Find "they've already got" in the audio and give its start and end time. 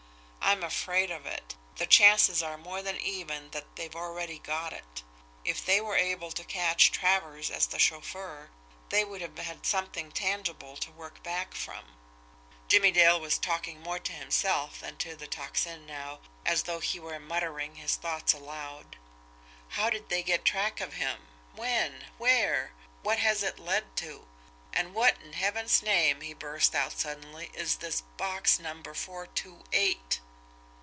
3.77-4.73